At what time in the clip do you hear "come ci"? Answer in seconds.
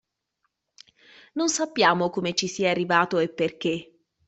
2.09-2.47